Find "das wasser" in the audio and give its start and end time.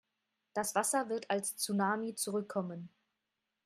0.55-1.09